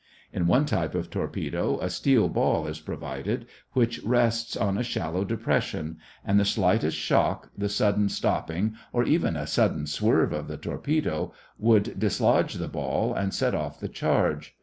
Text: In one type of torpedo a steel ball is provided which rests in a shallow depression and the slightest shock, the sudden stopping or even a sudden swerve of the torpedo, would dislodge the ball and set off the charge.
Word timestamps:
In 0.33 0.47
one 0.47 0.65
type 0.65 0.95
of 0.95 1.11
torpedo 1.11 1.79
a 1.79 1.87
steel 1.91 2.27
ball 2.27 2.65
is 2.65 2.79
provided 2.79 3.45
which 3.73 4.01
rests 4.01 4.55
in 4.55 4.75
a 4.79 4.83
shallow 4.83 5.23
depression 5.23 5.99
and 6.25 6.39
the 6.39 6.43
slightest 6.43 6.97
shock, 6.97 7.51
the 7.55 7.69
sudden 7.69 8.09
stopping 8.09 8.73
or 8.93 9.03
even 9.03 9.35
a 9.35 9.45
sudden 9.45 9.85
swerve 9.85 10.33
of 10.33 10.47
the 10.47 10.57
torpedo, 10.57 11.33
would 11.59 11.99
dislodge 11.99 12.55
the 12.55 12.67
ball 12.67 13.13
and 13.13 13.31
set 13.31 13.53
off 13.53 13.79
the 13.79 13.87
charge. 13.89 14.55